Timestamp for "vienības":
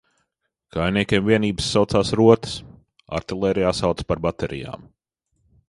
1.27-1.67